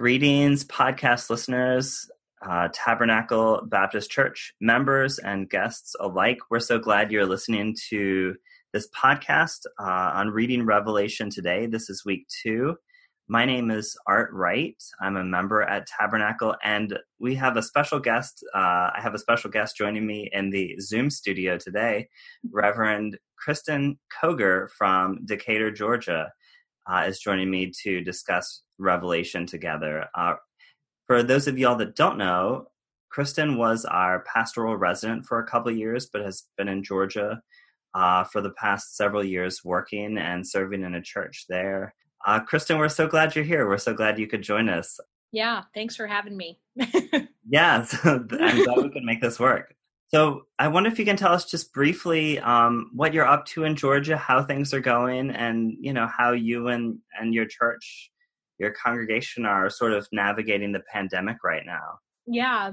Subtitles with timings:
[0.00, 2.08] Greetings, podcast listeners,
[2.40, 6.38] uh, Tabernacle Baptist Church members and guests alike.
[6.50, 8.34] We're so glad you're listening to
[8.72, 11.66] this podcast uh, on reading Revelation today.
[11.66, 12.76] This is week two.
[13.28, 14.82] My name is Art Wright.
[15.02, 18.42] I'm a member at Tabernacle, and we have a special guest.
[18.54, 22.08] Uh, I have a special guest joining me in the Zoom studio today,
[22.50, 26.32] Reverend Kristen Koger from Decatur, Georgia
[26.86, 30.06] uh, is joining me to discuss Revelation together.
[30.14, 30.34] Uh,
[31.06, 32.66] for those of y'all that don't know,
[33.10, 37.42] Kristen was our pastoral resident for a couple years, but has been in Georgia
[37.94, 41.94] uh, for the past several years working and serving in a church there.
[42.26, 43.68] Uh, Kristen, we're so glad you're here.
[43.68, 45.00] We're so glad you could join us.
[45.32, 46.60] Yeah, thanks for having me.
[47.48, 49.74] yeah, so I'm glad we can make this work.
[50.12, 53.62] So I wonder if you can tell us just briefly um, what you're up to
[53.62, 58.10] in Georgia, how things are going, and you know how you and and your church,
[58.58, 62.00] your congregation are sort of navigating the pandemic right now.
[62.26, 62.72] Yeah,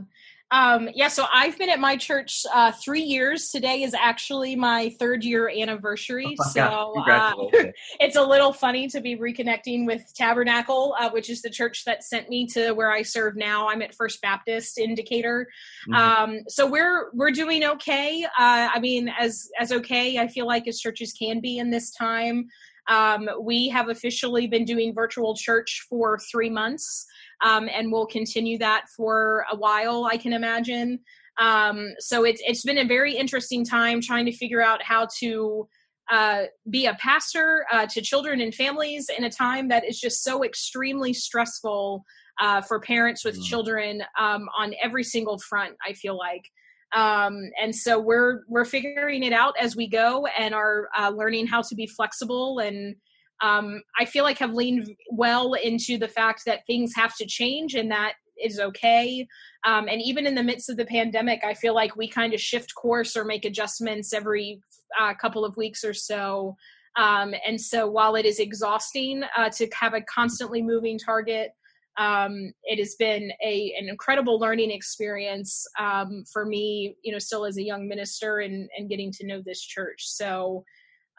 [0.50, 3.50] um, yeah, so I've been at my church uh, three years.
[3.50, 6.38] Today is actually my third year anniversary.
[6.40, 7.34] Oh so uh,
[8.00, 12.04] it's a little funny to be reconnecting with Tabernacle, uh, which is the church that
[12.04, 13.68] sent me to where I serve now.
[13.68, 15.50] I'm at First Baptist in Decatur.
[15.90, 15.96] Mm-hmm.
[15.96, 18.24] Um, so we're we're doing okay.
[18.24, 21.92] Uh, I mean, as as okay, I feel like as churches can be in this
[21.92, 22.48] time.
[22.90, 27.06] Um, we have officially been doing virtual church for three months
[27.42, 31.00] um, and we'll continue that for a while, I can imagine.
[31.40, 35.68] Um, so it's it's been a very interesting time trying to figure out how to
[36.10, 40.24] uh, be a pastor uh, to children and families in a time that is just
[40.24, 42.04] so extremely stressful
[42.40, 43.44] uh, for parents with mm.
[43.44, 45.76] children um, on every single front.
[45.86, 46.50] I feel like,
[46.96, 51.48] um, and so we're we're figuring it out as we go and are uh, learning
[51.48, 52.96] how to be flexible and
[53.42, 57.76] um, I feel like have leaned well into the fact that things have to change
[57.76, 59.28] and that is okay.
[59.66, 62.42] Um, and even in the midst of the pandemic, I feel like we kind of
[62.42, 64.62] shift course or make adjustments every
[65.00, 66.56] uh, couple of weeks or so.
[66.98, 71.52] Um, and so while it is exhausting uh, to have a constantly moving target,
[71.98, 77.46] um, it has been a an incredible learning experience um, for me, you know, still
[77.46, 80.04] as a young minister and, and getting to know this church.
[80.06, 80.64] So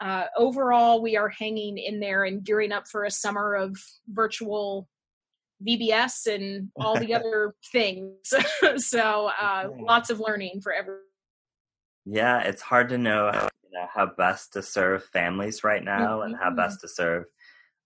[0.01, 3.77] uh, overall, we are hanging in there and gearing up for a summer of
[4.07, 4.87] virtual
[5.67, 8.15] VBS and all the other things.
[8.77, 11.01] so uh, lots of learning for everyone.
[12.05, 13.31] Yeah, it's hard to know,
[13.63, 16.27] you know, how best to serve families right now mm-hmm.
[16.27, 16.55] and how mm-hmm.
[16.55, 17.25] best to serve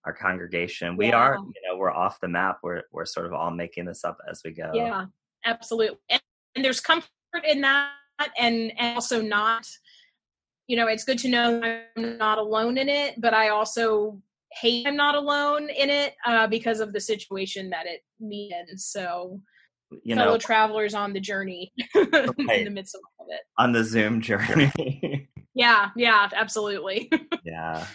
[0.04, 0.96] our congregation.
[0.96, 1.16] We yeah.
[1.16, 2.58] are, you know, we're off the map.
[2.62, 4.70] We're we're sort of all making this up as we go.
[4.72, 5.06] Yeah,
[5.44, 5.98] absolutely.
[6.10, 6.22] And,
[6.54, 7.08] and there's comfort
[7.46, 7.90] in that,
[8.38, 9.66] and, and also not
[10.66, 11.60] you know, it's good to know
[11.96, 14.20] I'm not alone in it, but I also
[14.52, 18.78] hate I'm not alone in it uh, because of the situation that it me in.
[18.78, 19.40] So,
[20.02, 22.58] you fellow know, travelers on the journey right.
[22.58, 23.40] in the midst of all of it.
[23.58, 25.28] On the Zoom journey.
[25.54, 27.10] yeah, yeah, absolutely.
[27.44, 27.86] yeah.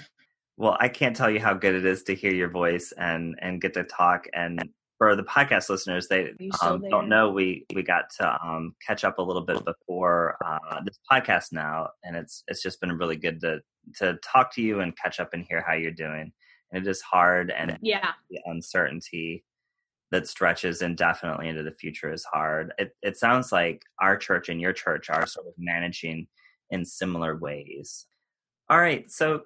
[0.58, 3.62] Well, I can't tell you how good it is to hear your voice and and
[3.62, 4.62] get to talk and
[5.00, 9.18] for the podcast listeners, they um, don't know we we got to um, catch up
[9.18, 13.40] a little bit before uh, this podcast now, and it's it's just been really good
[13.42, 13.62] to
[13.96, 16.32] to talk to you and catch up and hear how you're doing.
[16.72, 19.46] And it is hard, and yeah, the uncertainty
[20.12, 22.74] that stretches indefinitely into the future is hard.
[22.78, 26.28] It it sounds like our church and your church are sort of managing
[26.72, 28.06] in similar ways.
[28.70, 29.44] All right, so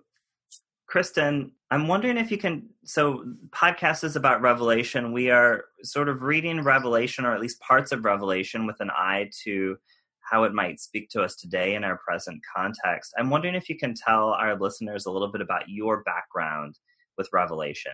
[0.94, 2.70] Kristen, I'm wondering if you can.
[2.86, 5.12] So, podcast is about Revelation.
[5.12, 9.32] We are sort of reading Revelation, or at least parts of Revelation, with an eye
[9.44, 9.76] to
[10.20, 13.12] how it might speak to us today in our present context.
[13.18, 16.78] I'm wondering if you can tell our listeners a little bit about your background
[17.18, 17.94] with Revelation.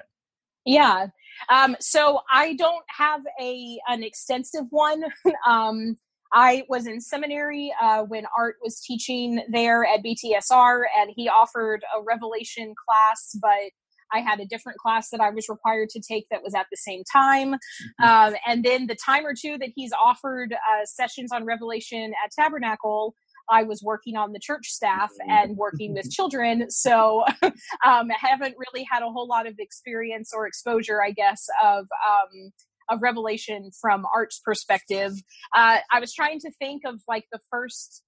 [0.65, 1.07] Yeah.
[1.47, 5.05] Um, so I don't have a an extensive one.
[5.47, 5.95] um,
[6.33, 11.83] I was in seminary uh, when Art was teaching there at BTSR, and he offered
[11.95, 13.71] a Revelation class, but
[14.11, 16.77] I had a different class that I was required to take that was at the
[16.77, 17.53] same time.
[17.53, 18.03] Mm-hmm.
[18.03, 22.31] Um, and then the time or two that he's offered uh, sessions on Revelation at
[22.31, 23.13] Tabernacle,
[23.51, 25.31] I was working on the church staff mm-hmm.
[25.31, 26.69] and working with children.
[26.69, 27.53] So um,
[27.83, 31.87] I haven't really had a whole lot of experience or exposure, I guess, of.
[32.09, 32.51] Um,
[32.89, 35.13] of revelation from art's perspective.
[35.55, 38.03] Uh, i was trying to think of like the first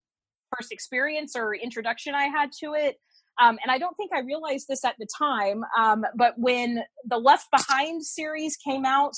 [0.56, 2.98] first experience or introduction i had to it
[3.42, 7.18] um, and i don't think i realized this at the time um, but when the
[7.18, 9.14] left behind series came out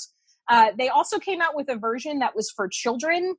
[0.50, 3.34] uh, they also came out with a version that was for children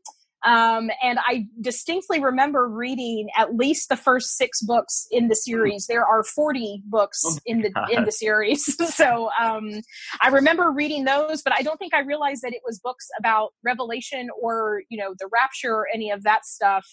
[0.46, 5.88] Um, and I distinctly remember reading at least the first six books in the series.
[5.88, 7.90] There are 40 books oh in the God.
[7.92, 8.64] in the series.
[8.96, 9.82] so um,
[10.22, 13.54] I remember reading those, but I don't think I realized that it was books about
[13.64, 16.86] Revelation or, you know, the rapture or any of that stuff.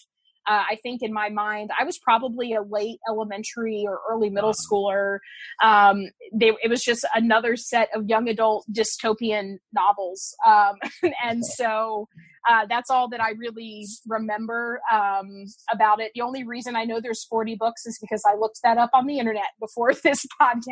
[0.47, 4.53] Uh, I think in my mind, I was probably a late elementary or early middle
[4.53, 5.19] schooler.
[5.63, 10.35] Um, they, it was just another set of young adult dystopian novels.
[10.45, 10.75] Um,
[11.23, 12.07] and so
[12.49, 16.11] uh, that's all that I really remember um, about it.
[16.13, 19.07] The only reason I know there's 40 books is because I looked that up on
[19.07, 20.65] the internet before this podcast.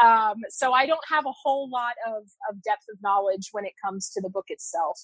[0.00, 0.30] Yeah.
[0.30, 3.72] Um, so I don't have a whole lot of, of depth of knowledge when it
[3.84, 5.00] comes to the book itself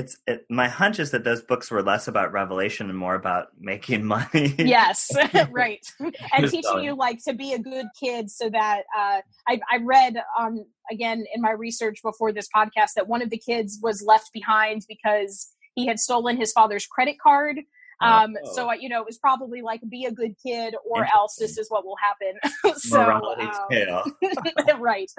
[0.00, 3.48] it's it, my hunch is that those books were less about revelation and more about
[3.58, 4.54] making money.
[4.58, 5.10] yes,
[5.50, 5.86] right,
[6.32, 10.16] and teaching you like to be a good kid, so that uh, I, I read
[10.38, 14.32] on again in my research before this podcast that one of the kids was left
[14.32, 17.60] behind because he had stolen his father's credit card
[18.00, 18.52] um, oh.
[18.54, 21.70] So, you know, it was probably like be a good kid or else this is
[21.70, 22.76] what will happen.
[22.78, 25.10] so, um, right.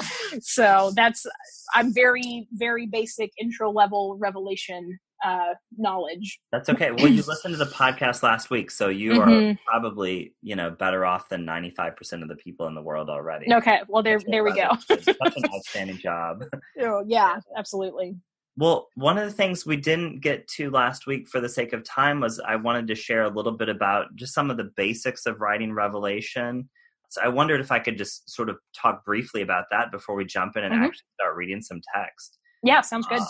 [0.42, 1.26] So that's,
[1.74, 6.40] I'm very, very basic intro level revelation uh, knowledge.
[6.52, 6.92] That's okay.
[6.92, 9.52] Well, you listened to the podcast last week, so you mm-hmm.
[9.52, 12.82] are probably you know better off than ninety five percent of the people in the
[12.82, 13.54] world already.
[13.54, 14.70] Okay, well there there we go.
[14.88, 15.16] Such an
[15.54, 16.44] outstanding job.
[16.80, 18.16] Oh, yeah, absolutely.
[18.58, 21.84] Well, one of the things we didn't get to last week for the sake of
[21.84, 25.26] time was I wanted to share a little bit about just some of the basics
[25.26, 26.70] of writing Revelation.
[27.10, 30.26] So I wondered if I could just sort of talk briefly about that before we
[30.26, 30.84] jump in and mm-hmm.
[30.84, 32.38] actually start reading some text.
[32.64, 33.22] Yeah, sounds good.
[33.22, 33.26] Uh,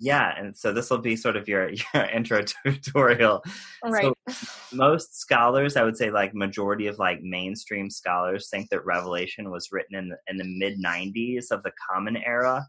[0.00, 3.42] yeah, and so this will be sort of your, your intro tutorial.
[3.84, 4.12] Right.
[4.28, 4.34] So
[4.72, 9.68] most scholars, I would say, like majority of like mainstream scholars, think that Revelation was
[9.70, 12.66] written in the, in the mid '90s of the Common Era.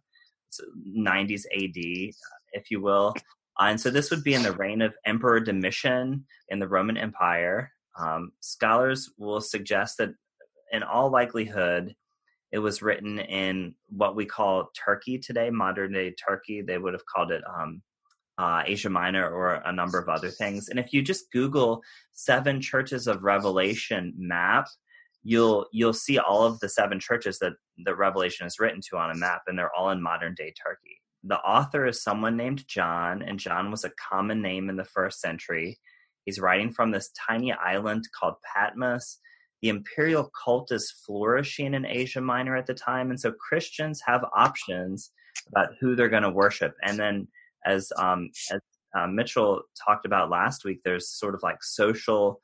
[0.88, 2.14] 90s AD,
[2.54, 3.14] if you will.
[3.60, 6.98] Uh, and so this would be in the reign of Emperor Domitian in the Roman
[6.98, 7.72] Empire.
[7.98, 10.10] Um, scholars will suggest that,
[10.72, 11.96] in all likelihood,
[12.52, 16.62] it was written in what we call Turkey today, modern day Turkey.
[16.62, 17.82] They would have called it um,
[18.38, 20.70] uh, Asia Minor or a number of other things.
[20.70, 21.82] And if you just Google
[22.14, 24.68] seven churches of Revelation map,
[25.26, 29.10] you'll you'll see all of the seven churches that the revelation is written to on
[29.10, 31.02] a map and they're all in modern day turkey.
[31.24, 35.20] The author is someone named john and john was a common name in the first
[35.20, 35.80] century.
[36.26, 39.18] He's writing from this tiny island called patmos.
[39.62, 44.24] The imperial cult is flourishing in asia minor at the time and so christians have
[44.36, 45.12] options
[45.50, 46.76] about who they're going to worship.
[46.84, 47.28] And then
[47.66, 48.62] as um, as
[48.96, 52.40] uh, mitchell talked about last week there's sort of like social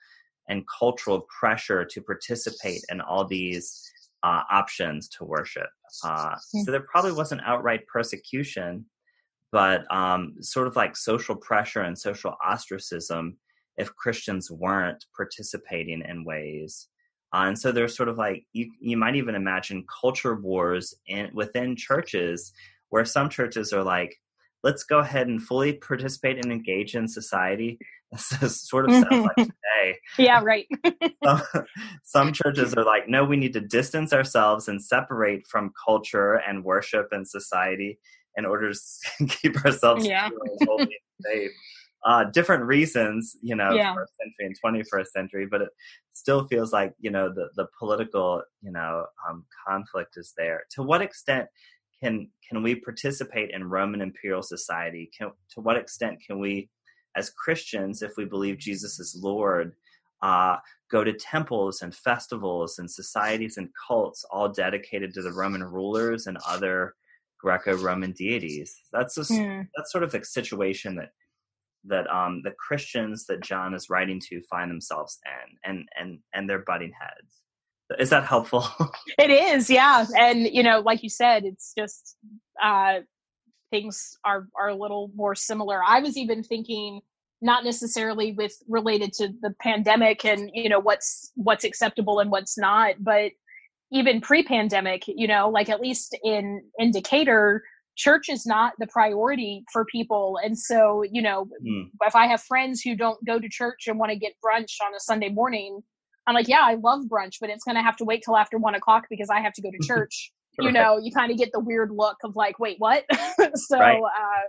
[0.52, 3.82] and cultural pressure to participate in all these
[4.22, 5.70] uh, options to worship.
[6.04, 6.64] Uh, mm.
[6.66, 8.86] So there probably wasn't outright persecution,
[9.52, 13.38] but um, sort of like social pressure and social ostracism
[13.78, 16.90] if Christians weren't participating in ways.
[17.34, 21.30] Uh, and so there's sort of like you, you might even imagine culture wars in
[21.34, 22.52] within churches
[22.90, 24.18] where some churches are like,
[24.64, 27.80] let's go ahead and fully participate and engage in society.
[28.42, 29.50] This sort of sounds like
[30.18, 30.68] Yeah, right.
[31.24, 31.42] some,
[32.04, 36.64] some churches are like, no, we need to distance ourselves and separate from culture and
[36.64, 38.00] worship and society
[38.36, 40.30] in order to keep ourselves yeah.
[40.66, 40.90] holy and
[41.22, 41.52] safe.
[42.04, 43.94] Uh, different reasons, you know, yeah.
[43.94, 45.70] first century and 21st century, but it
[46.14, 50.64] still feels like, you know, the, the political, you know, um, conflict is there.
[50.72, 51.48] To what extent
[52.02, 55.10] can can we participate in Roman imperial society?
[55.18, 56.70] Can, to what extent can we,
[57.16, 59.74] as Christians, if we believe Jesus is Lord,
[60.22, 60.58] uh,
[60.92, 66.28] go to temples and festivals and societies and cults all dedicated to the Roman rulers
[66.28, 66.96] and other
[67.40, 68.76] Greco-Roman deities?
[68.94, 69.68] That's just, mm.
[69.76, 71.10] that's sort of the situation that
[71.86, 76.50] that um, the Christians that John is writing to find themselves in, and and and
[76.50, 77.42] they're butting heads.
[78.00, 78.66] Is that helpful?
[79.18, 80.06] it is, yeah.
[80.18, 82.16] And you know, like you said, it's just
[82.64, 83.00] uh,
[83.72, 85.82] things are are a little more similar.
[85.86, 87.02] I was even thinking
[87.42, 92.58] not necessarily with related to the pandemic and you know what's what's acceptable and what's
[92.58, 93.32] not, but
[93.92, 97.64] even pre-pandemic, you know, like at least in in Decatur,
[97.98, 100.40] church is not the priority for people.
[100.44, 101.90] And so, you know, mm.
[102.02, 104.96] if I have friends who don't go to church and want to get brunch on
[104.96, 105.82] a Sunday morning,
[106.28, 108.58] I'm like, yeah, I love brunch, but it's going to have to wait till after
[108.58, 110.32] one o'clock because I have to go to church.
[110.58, 110.66] Right.
[110.66, 113.06] You know, you kind of get the weird look of like, wait, what?
[113.56, 114.02] so right.
[114.02, 114.42] uh,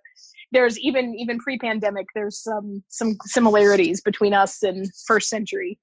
[0.51, 5.79] there's even even pre-pandemic, there's some some similarities between us and first century.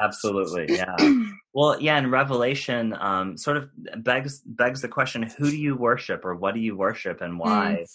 [0.00, 0.96] Absolutely, yeah.
[1.54, 6.24] well, yeah, and Revelation um, sort of begs begs the question: Who do you worship,
[6.24, 7.84] or what do you worship, and why?
[7.84, 7.86] Mm.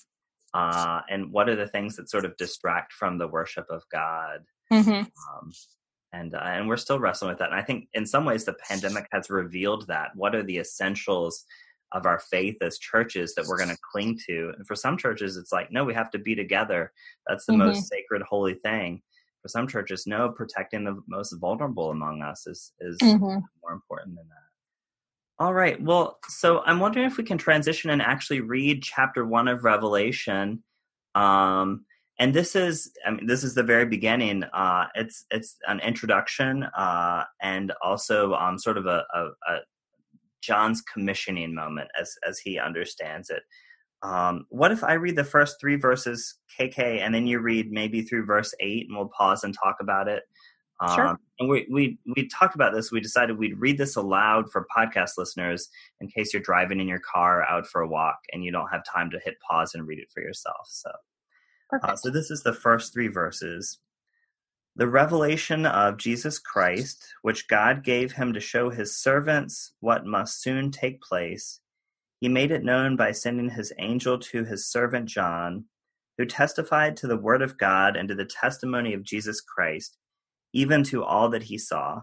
[0.53, 4.39] uh, and what are the things that sort of distract from the worship of God.
[4.71, 4.91] Mm-hmm.
[4.91, 5.51] Um,
[6.13, 7.51] and uh, and we're still wrestling with that.
[7.51, 10.09] And I think in some ways the pandemic has revealed that.
[10.15, 11.45] What are the essentials
[11.95, 14.53] of our faith as churches that we're going to cling to?
[14.55, 16.91] And for some churches, it's like, no, we have to be together.
[17.27, 17.67] That's the mm-hmm.
[17.67, 19.01] most sacred, holy thing.
[19.41, 23.23] For some churches, no, protecting the most vulnerable among us is is mm-hmm.
[23.23, 25.43] more important than that.
[25.43, 25.81] All right.
[25.81, 30.63] Well, so I'm wondering if we can transition and actually read chapter one of Revelation.
[31.13, 31.85] Um,
[32.17, 34.43] and this is, I mean, this is the very beginning.
[34.45, 39.59] Uh, it's it's an introduction uh, and also um, sort of a, a, a,
[40.45, 43.43] John's commissioning moment as as he understands it.
[44.01, 48.01] Um, what if I read the first three verses, KK, and then you read maybe
[48.01, 50.23] through verse eight, and we'll pause and talk about it.
[50.93, 51.07] Sure.
[51.07, 52.91] Um, and we, we we talked about this.
[52.91, 55.69] We decided we'd read this aloud for podcast listeners
[56.01, 58.83] in case you're driving in your car out for a walk and you don't have
[58.83, 60.67] time to hit pause and read it for yourself.
[60.67, 60.91] So,
[61.81, 63.79] uh, so this is the first three verses.
[64.75, 70.41] The revelation of Jesus Christ, which God gave him to show his servants what must
[70.41, 71.61] soon take place,
[72.19, 75.65] he made it known by sending his angel to his servant John,
[76.17, 79.97] who testified to the word of God and to the testimony of Jesus Christ
[80.55, 82.01] even to all that he saw.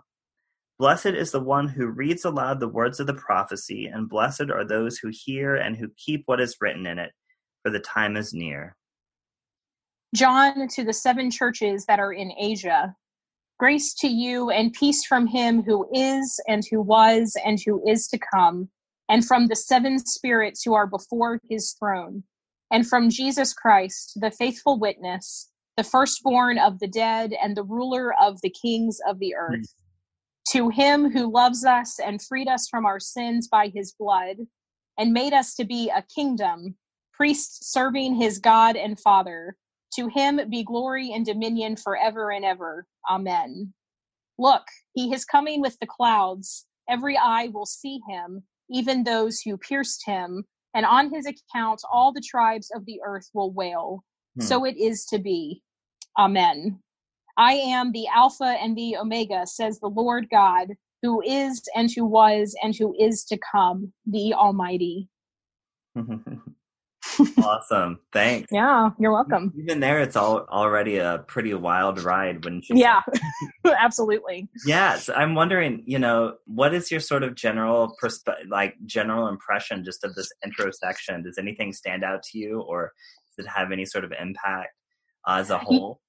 [0.79, 4.65] Blessed is the one who reads aloud the words of the prophecy, and blessed are
[4.65, 7.13] those who hear and who keep what is written in it,
[7.63, 8.77] for the time is near.
[10.15, 12.95] John to the seven churches that are in Asia.
[13.59, 18.09] Grace to you and peace from him who is, and who was, and who is
[18.09, 18.69] to come,
[19.09, 22.25] and from the seven spirits who are before his throne,
[22.71, 28.13] and from Jesus Christ, the faithful witness the firstborn of the dead and the ruler
[28.21, 29.61] of the kings of the earth.
[29.61, 29.75] Mm.
[30.53, 34.37] To him who loves us and freed us from our sins by his blood,
[34.99, 36.77] and made us to be a kingdom,
[37.13, 39.57] priests serving his God and Father,
[39.95, 42.87] to him be glory and dominion forever and ever.
[43.11, 43.73] Amen.
[44.39, 44.63] Look,
[44.95, 46.67] he is coming with the clouds.
[46.89, 50.45] Every eye will see him, even those who pierced him,
[50.75, 54.05] and on his account all the tribes of the earth will wail.
[54.39, 54.47] Hmm.
[54.47, 55.63] So it is to be.
[56.19, 56.81] Amen.
[57.37, 60.69] I am the Alpha and the Omega, says the Lord God,
[61.03, 65.09] who is and who was and who is to come, the Almighty.
[67.43, 67.99] awesome.
[68.13, 68.49] Thanks.
[68.51, 69.53] Yeah, you're welcome.
[69.59, 72.77] Even there, it's all already a pretty wild ride, wouldn't you?
[72.77, 73.01] Yeah,
[73.65, 74.49] absolutely.
[74.67, 79.29] Yeah, so I'm wondering, you know, what is your sort of general perspe- like general
[79.29, 81.23] impression just of this intro section?
[81.23, 82.93] Does anything stand out to you, or
[83.37, 84.71] does it have any sort of impact
[85.27, 86.01] uh, as a whole?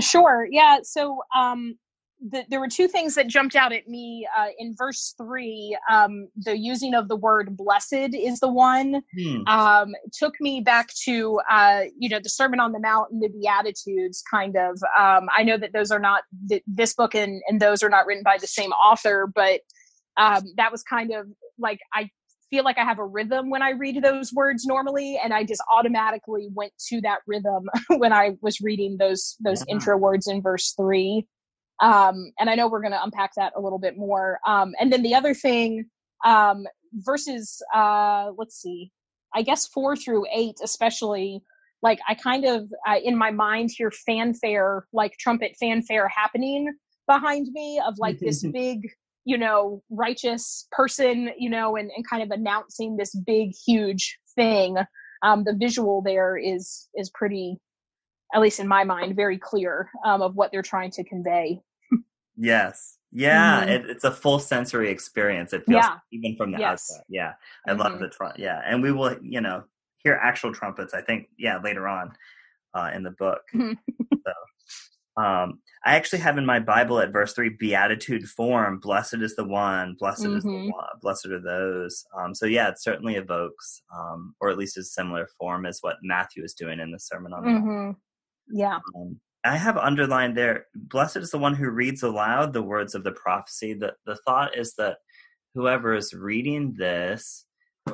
[0.00, 0.46] Sure.
[0.50, 0.78] Yeah.
[0.82, 1.76] So um,
[2.20, 5.76] the, there were two things that jumped out at me uh, in verse three.
[5.90, 9.02] Um, the using of the word "blessed" is the one.
[9.18, 9.46] Hmm.
[9.46, 13.28] Um, took me back to uh, you know the Sermon on the Mount and the
[13.28, 14.22] Beatitudes.
[14.30, 14.78] Kind of.
[14.98, 18.06] Um, I know that those are not th- this book and and those are not
[18.06, 19.60] written by the same author, but
[20.16, 21.26] um, that was kind of
[21.58, 22.10] like I
[22.50, 25.62] feel like I have a rhythm when I read those words normally, and I just
[25.72, 29.74] automatically went to that rhythm when I was reading those those yeah.
[29.74, 31.26] intro words in verse three.
[31.80, 34.38] Um, and I know we're going to unpack that a little bit more.
[34.46, 35.86] Um, and then the other thing,
[36.24, 38.92] um, verses, uh, let's see,
[39.34, 41.42] I guess four through eight, especially,
[41.82, 46.74] like I kind of uh, in my mind hear fanfare, like trumpet fanfare happening
[47.06, 48.82] behind me of like this big
[49.24, 54.76] you know, righteous person, you know, and, and kind of announcing this big, huge thing.
[55.22, 57.58] Um, the visual there is is pretty,
[58.34, 61.60] at least in my mind, very clear um, of what they're trying to convey.
[62.40, 62.96] Yes.
[63.12, 63.70] Yeah, mm-hmm.
[63.70, 65.52] it, it's a full sensory experience.
[65.52, 65.96] It feels yeah.
[66.12, 66.70] even from the yes.
[66.70, 67.04] outside.
[67.08, 67.32] Yeah,
[67.66, 67.80] I mm-hmm.
[67.80, 68.36] love the trump.
[68.38, 69.64] Yeah, and we will, you know,
[69.98, 70.94] hear actual trumpets.
[70.94, 72.12] I think, yeah, later on
[72.74, 73.42] uh, in the book.
[74.26, 78.78] So, um, I actually have in my Bible at verse three beatitude form.
[78.80, 79.96] Blessed is the one.
[79.98, 80.36] Blessed mm-hmm.
[80.36, 80.70] is the mm-hmm.
[80.70, 80.86] one.
[81.00, 82.04] Blessed are those.
[82.16, 85.96] Um, so yeah, it certainly evokes, um, or at least a similar form as what
[86.02, 87.68] Matthew is doing in the Sermon on the mm-hmm.
[87.68, 87.96] Mount.
[88.52, 88.78] Yeah.
[88.94, 90.66] Um, I have underlined there.
[90.74, 93.74] Blessed is the one who reads aloud the words of the prophecy.
[93.74, 94.98] The the thought is that
[95.54, 97.46] whoever is reading this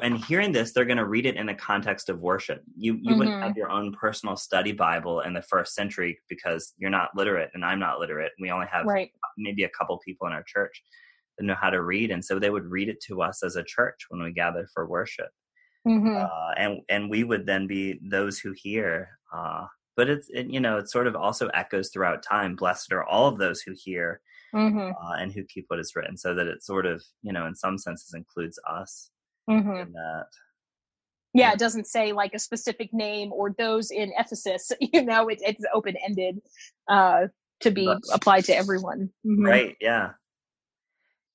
[0.02, 2.62] and hearing this, they're going to read it in the context of worship.
[2.76, 3.18] You you mm-hmm.
[3.18, 7.50] wouldn't have your own personal study Bible in the first century because you're not literate
[7.54, 8.32] and I'm not literate.
[8.40, 9.10] We only have right.
[9.38, 10.82] maybe a couple people in our church
[11.38, 13.64] that know how to read, and so they would read it to us as a
[13.64, 15.28] church when we gather for worship.
[15.86, 16.16] Mm-hmm.
[16.16, 19.10] Uh, and and we would then be those who hear.
[19.32, 22.56] Uh, but it's it, you know it sort of also echoes throughout time.
[22.56, 24.20] Blessed are all of those who hear
[24.54, 24.78] mm-hmm.
[24.78, 27.54] uh, and who keep what is written, so that it sort of you know in
[27.54, 29.10] some senses includes us
[29.48, 29.70] mm-hmm.
[29.70, 30.26] in that.
[31.34, 34.72] yeah, it doesn't say like a specific name or those in Ephesus.
[34.80, 36.40] You know, it, it's open ended
[36.88, 37.26] uh,
[37.60, 39.10] to be applied to everyone.
[39.26, 39.44] Mm-hmm.
[39.44, 39.76] Right.
[39.80, 40.10] Yeah.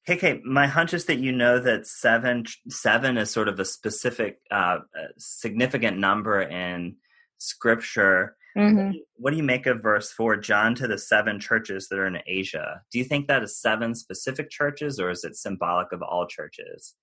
[0.08, 4.40] KK, my hunch is that you know that seven seven is sort of a specific,
[4.50, 4.80] uh,
[5.18, 6.96] significant number in
[7.38, 8.36] Scripture.
[8.58, 8.98] Mm-hmm.
[9.16, 12.20] What do you make of verse four, John to the seven churches that are in
[12.28, 12.82] Asia?
[12.92, 16.96] Do you think that is seven specific churches, or is it symbolic of all churches?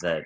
[0.00, 0.22] That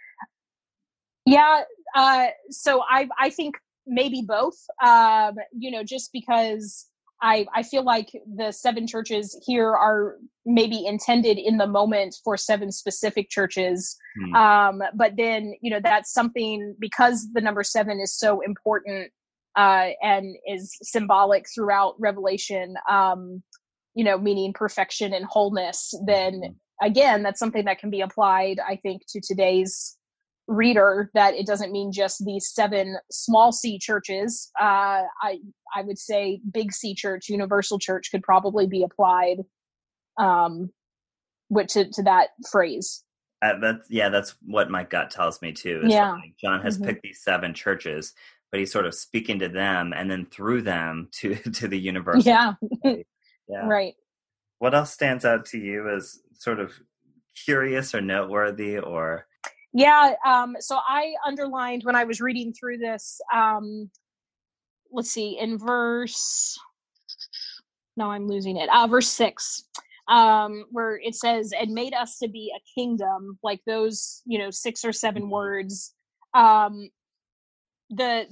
[1.24, 1.62] yeah,
[1.94, 3.56] uh, so I I think
[3.86, 4.56] maybe both.
[4.84, 6.86] Um, you know, just because
[7.22, 12.36] I I feel like the seven churches here are maybe intended in the moment for
[12.36, 13.96] seven specific churches.
[14.18, 14.34] Hmm.
[14.34, 19.10] Um, but then you know that's something because the number seven is so important
[19.56, 22.74] uh, and is symbolic throughout Revelation.
[22.90, 23.42] Um,
[23.94, 25.94] you know, meaning perfection and wholeness.
[26.06, 26.86] Then hmm.
[26.86, 29.96] again, that's something that can be applied, I think, to today's
[30.48, 35.38] reader that it doesn't mean just these seven small c churches uh, i
[35.74, 39.38] i would say big c church universal church could probably be applied
[40.18, 40.70] um
[41.48, 43.02] which to, to that phrase
[43.42, 46.86] uh, that's yeah that's what my gut tells me too yeah like john has mm-hmm.
[46.86, 48.14] picked these seven churches
[48.50, 52.24] but he's sort of speaking to them and then through them to to the universe
[52.24, 53.94] yeah yeah right
[54.58, 56.72] what else stands out to you as sort of
[57.44, 59.26] curious or noteworthy or
[59.76, 60.14] yeah.
[60.24, 63.20] Um, so I underlined when I was reading through this.
[63.34, 63.90] Um,
[64.90, 66.58] let's see, in verse.
[67.94, 68.70] No, I'm losing it.
[68.72, 69.64] Uh, verse six,
[70.08, 74.50] um, where it says, "And made us to be a kingdom," like those, you know,
[74.50, 75.32] six or seven mm-hmm.
[75.32, 75.94] words.
[76.32, 76.88] Um,
[77.90, 78.26] the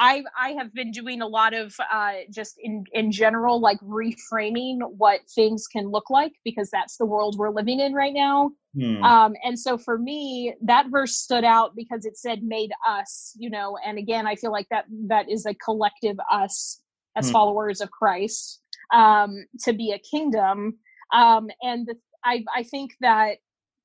[0.00, 4.78] I I have been doing a lot of uh, just in in general like reframing
[4.96, 8.50] what things can look like because that's the world we're living in right now.
[8.74, 9.04] Hmm.
[9.04, 13.50] Um, and so for me, that verse stood out because it said "made us," you
[13.50, 13.76] know.
[13.84, 16.80] And again, I feel like that that is a collective us
[17.14, 17.32] as hmm.
[17.32, 18.60] followers of Christ
[18.94, 20.78] um, to be a kingdom.
[21.12, 23.36] Um, and the, I I think that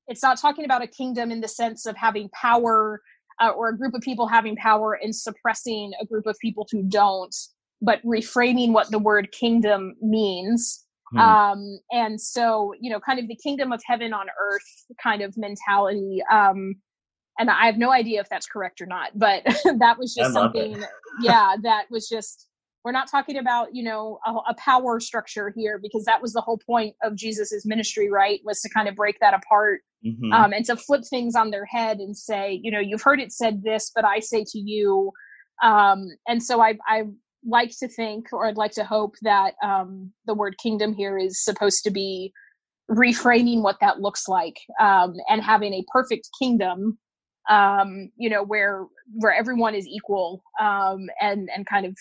[0.08, 3.02] it's not talking about a kingdom in the sense of having power
[3.40, 6.82] uh, or a group of people having power and suppressing a group of people who
[6.82, 7.34] don't,
[7.82, 10.84] but reframing what the word kingdom means.
[11.12, 11.18] Hmm.
[11.18, 15.36] Um, and so, you know, kind of the kingdom of heaven on earth kind of
[15.36, 16.22] mentality.
[16.30, 16.74] Um,
[17.38, 19.44] and I have no idea if that's correct or not, but
[19.78, 20.82] that was just something,
[21.20, 22.48] yeah, that was just
[22.86, 26.40] we're not talking about, you know, a, a, power structure here because that was the
[26.40, 28.38] whole point of Jesus's ministry, right?
[28.44, 30.32] Was to kind of break that apart mm-hmm.
[30.32, 33.32] um, and to flip things on their head and say, you know, you've heard it
[33.32, 35.10] said this, but I say to you.
[35.64, 37.06] Um, and so I, I
[37.44, 41.42] like to think, or I'd like to hope that um, the word kingdom here is
[41.42, 42.32] supposed to be
[42.88, 47.00] reframing what that looks like um, and having a perfect kingdom
[47.48, 51.96] um, you know, where where everyone is equal um, and and kind of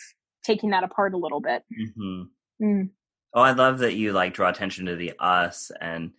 [0.46, 1.64] taking that apart a little bit.
[1.80, 2.66] Mm-hmm.
[2.66, 2.90] Mm.
[3.34, 6.12] Oh, I love that you like draw attention to the us and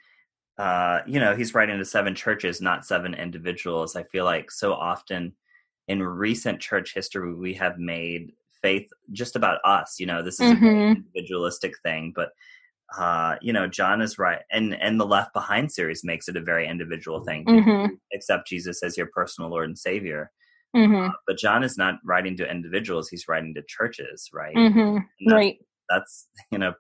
[0.59, 3.95] uh, you know, he's writing to seven churches, not seven individuals.
[3.95, 5.35] I feel like so often
[5.87, 9.97] in recent church history, we have made faith just about us.
[9.99, 10.67] You know, this is mm-hmm.
[10.67, 12.31] an individualistic thing, but
[12.97, 16.41] uh, you know, John is right, and and the Left Behind series makes it a
[16.41, 17.45] very individual thing.
[17.45, 17.95] Mm-hmm.
[18.15, 20.31] Accept Jesus as your personal Lord and Savior.
[20.75, 21.11] Mm-hmm.
[21.11, 24.55] Uh, but John is not writing to individuals; he's writing to churches, right?
[24.55, 24.99] Mm-hmm.
[25.27, 25.57] That's, right.
[25.89, 26.75] That's you know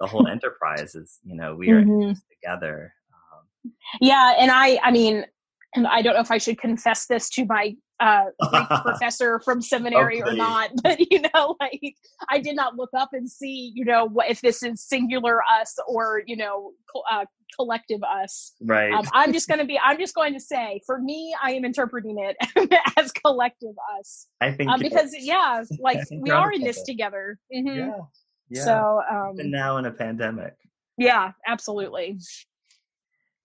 [0.00, 2.12] the whole enterprise is you know we are mm-hmm.
[2.42, 2.92] together.
[3.12, 5.24] Um, yeah, and I I mean,
[5.74, 8.24] and I don't know if I should confess this to my uh,
[8.82, 11.94] professor from seminary or not, but you know, like
[12.30, 15.74] I did not look up and see, you know, what if this is singular us
[15.86, 16.72] or you know,
[17.10, 18.52] uh, collective us.
[18.60, 18.92] Right.
[18.92, 19.78] Um, I'm just going to be.
[19.78, 24.26] I'm just going to say, for me, I am interpreting it as collective us.
[24.40, 27.38] I think um, because yeah, like we are in this together.
[27.54, 27.78] Mm-hmm.
[27.78, 27.98] Yeah.
[28.48, 28.64] Yeah.
[28.64, 30.54] So um, and now in a pandemic.
[30.96, 32.18] Yeah, absolutely.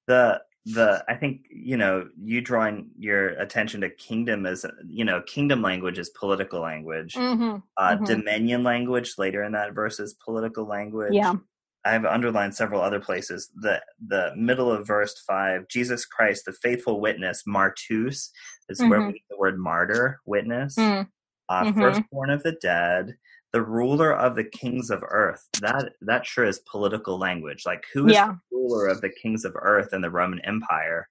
[0.07, 5.21] The the I think you know you drawing your attention to kingdom as you know
[5.21, 7.13] kingdom language is political language.
[7.13, 7.57] Mm-hmm.
[7.77, 8.03] Uh, mm-hmm.
[8.03, 11.13] Dominion language later in that verse is political language.
[11.13, 11.35] Yeah.
[11.83, 13.49] I've underlined several other places.
[13.55, 18.29] The the middle of verse five, Jesus Christ, the faithful witness, martus,
[18.69, 18.89] is mm-hmm.
[18.89, 21.07] where we get the word martyr, witness, mm.
[21.49, 21.79] uh, mm-hmm.
[21.79, 23.15] firstborn of the dead,
[23.51, 25.47] the ruler of the kings of earth.
[25.59, 27.63] That that sure is political language.
[27.65, 28.27] Like who is yeah.
[28.51, 31.09] the ruler of the kings of earth in the Roman Empire?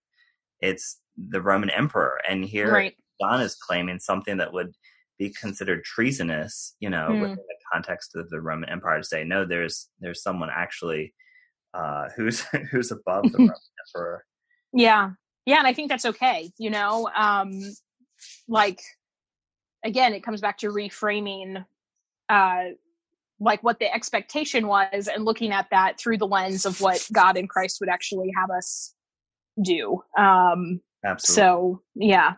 [0.60, 2.20] It's the Roman emperor.
[2.28, 2.96] And here right.
[3.20, 4.74] John is claiming something that would
[5.20, 7.20] be considered treasonous, you know, mm.
[7.20, 11.14] within the context of the Roman Empire to say, no, there's there's someone actually
[11.74, 12.40] uh, who's
[12.72, 13.54] who's above the Roman
[13.94, 14.24] emperor.
[14.72, 15.10] Yeah.
[15.46, 17.08] Yeah, and I think that's okay, you know.
[17.14, 17.52] Um
[18.48, 18.80] like
[19.84, 21.64] again, it comes back to reframing
[22.28, 22.64] uh,
[23.40, 27.36] like what the expectation was and looking at that through the lens of what God
[27.36, 28.94] and Christ would actually have us
[29.62, 30.02] do.
[30.18, 31.34] Um, Absolutely.
[31.34, 32.34] So yeah.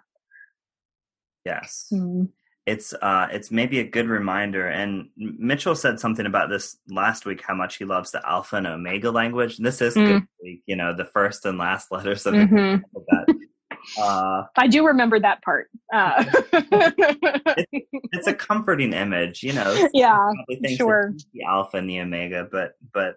[1.44, 1.86] Yes.
[1.92, 2.28] Mm.
[2.64, 7.42] It's uh it's maybe a good reminder and Mitchell said something about this last week
[7.42, 9.58] how much he loves the alpha and omega language.
[9.58, 10.06] This is mm.
[10.06, 12.82] good week, you know, the first and last letters of, mm-hmm.
[13.08, 13.36] that.
[13.98, 15.68] Uh, I do remember that part.
[15.92, 16.24] Uh.
[16.52, 19.88] it's, it's, a comforting image, you know.
[19.92, 20.30] Yeah,
[20.76, 21.12] sure.
[21.34, 23.16] The alpha and the omega, but but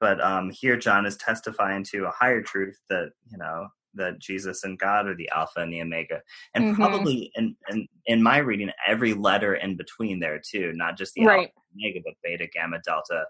[0.00, 4.64] but um, here John is testifying to a higher truth that you know that Jesus
[4.64, 6.20] and God are the Alpha and the Omega,
[6.54, 6.74] and mm-hmm.
[6.74, 11.24] probably in, in in my reading, every letter in between there too, not just the
[11.24, 11.40] right.
[11.40, 13.24] Alpha and Omega, but Beta, Gamma, Delta,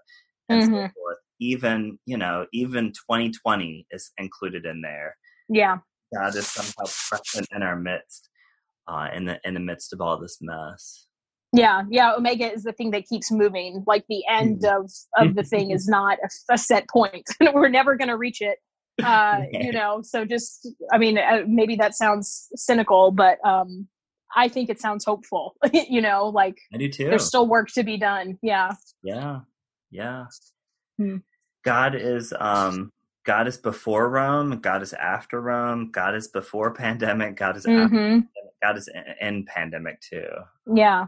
[0.49, 0.73] and mm-hmm.
[0.73, 1.17] so forth.
[1.39, 5.15] Even you know, even 2020 is included in there.
[5.49, 5.77] Yeah,
[6.15, 8.29] God is somehow present in our midst,
[8.87, 11.07] uh, in the in the midst of all this mess.
[11.53, 12.15] Yeah, yeah.
[12.15, 13.83] Omega is the thing that keeps moving.
[13.85, 14.83] Like the end mm-hmm.
[14.83, 17.27] of of the thing is not a, a set point.
[17.53, 18.57] We're never going to reach it.
[19.01, 20.01] Uh, you know.
[20.03, 23.87] So just, I mean, uh, maybe that sounds cynical, but um,
[24.35, 25.55] I think it sounds hopeful.
[25.73, 27.05] you know, like I do too.
[27.05, 28.37] There's still work to be done.
[28.41, 28.71] Yeah.
[29.03, 29.39] Yeah.
[29.91, 30.25] Yeah.
[30.97, 31.17] Hmm.
[31.63, 32.91] God is um
[33.25, 38.19] God is before Rome, God is after Rome, God is before pandemic, God is mm-hmm.
[38.61, 38.89] God is
[39.21, 40.27] in pandemic too.
[40.73, 41.07] Yeah.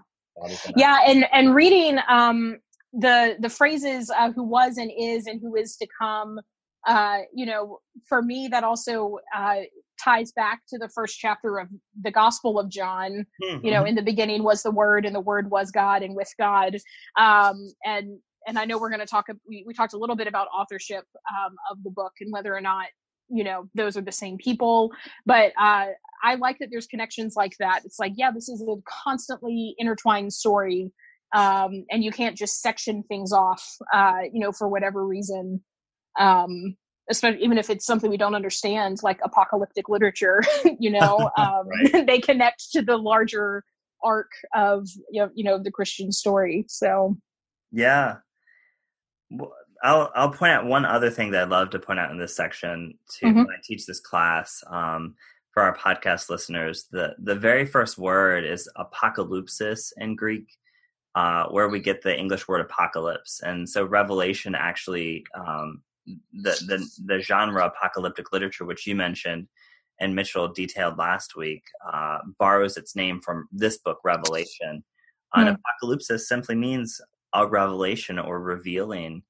[0.75, 2.57] Yeah, and and reading um
[2.93, 6.39] the the phrases uh, who was and is and who is to come
[6.85, 9.57] uh you know for me that also uh
[10.03, 11.67] ties back to the first chapter of
[12.01, 13.65] the gospel of john mm-hmm.
[13.65, 13.87] you know mm-hmm.
[13.87, 16.77] in the beginning was the word and the word was god and with god
[17.17, 18.17] um and
[18.47, 19.27] and I know we're going to talk.
[19.47, 22.61] We, we talked a little bit about authorship um, of the book and whether or
[22.61, 22.85] not
[23.29, 24.91] you know those are the same people.
[25.25, 25.87] But uh,
[26.23, 27.81] I like that there's connections like that.
[27.85, 30.91] It's like, yeah, this is a constantly intertwined story,
[31.33, 35.63] um, and you can't just section things off, uh, you know, for whatever reason.
[36.19, 36.75] Um,
[37.09, 40.41] especially even if it's something we don't understand, like apocalyptic literature,
[40.79, 41.67] you know, um,
[42.05, 43.63] they connect to the larger
[44.03, 46.65] arc of you know, you know the Christian story.
[46.67, 47.17] So
[47.71, 48.17] yeah,
[49.83, 52.35] I'll I'll point out one other thing that I love to point out in this
[52.35, 53.37] section too mm-hmm.
[53.37, 55.15] when I teach this class um,
[55.51, 56.85] for our podcast listeners.
[56.91, 60.47] The the very first word is apocalypsis in Greek,
[61.15, 65.81] uh, where we get the English word apocalypse, and so Revelation actually um,
[66.33, 69.47] the the the genre apocalyptic literature, which you mentioned
[69.99, 74.83] and Mitchell detailed last week, uh, borrows its name from this book, Revelation.
[75.35, 75.47] Mm-hmm.
[75.47, 76.99] And apocalypsis simply means
[77.33, 79.23] a revelation or revealing.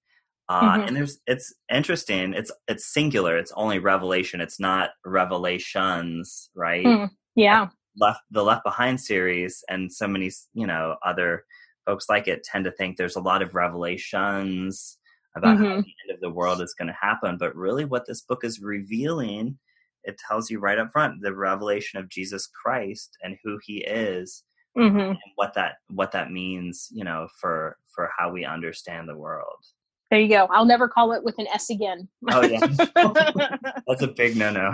[0.47, 0.87] Uh, mm-hmm.
[0.87, 2.33] And there's it's interesting.
[2.33, 3.37] It's it's singular.
[3.37, 4.41] It's only revelation.
[4.41, 6.85] It's not revelations, right?
[6.85, 7.69] Mm, yeah.
[7.97, 11.45] Left the Left Behind series and so many you know other
[11.85, 14.97] folks like it tend to think there's a lot of revelations
[15.35, 15.63] about mm-hmm.
[15.63, 17.37] how the end of the world is going to happen.
[17.39, 19.57] But really, what this book is revealing,
[20.03, 24.43] it tells you right up front the revelation of Jesus Christ and who He is
[24.77, 24.99] mm-hmm.
[24.99, 29.63] and what that what that means you know for for how we understand the world
[30.11, 32.59] there you go i'll never call it with an s again oh yeah
[33.87, 34.71] that's a big no-no